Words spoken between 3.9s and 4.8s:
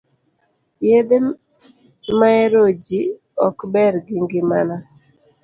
gi ngimana.